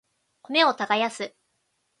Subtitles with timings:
[0.49, 1.35] 米を耕す